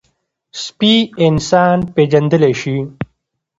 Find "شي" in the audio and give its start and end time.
2.61-2.77